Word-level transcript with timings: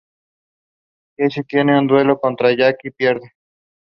Yusei 1.19 1.43
tiene 1.43 1.77
un 1.77 1.85
Duelo 1.85 2.19
contra 2.19 2.49
Jack 2.55 2.79
y 2.85 2.89
pierde. 2.89 3.33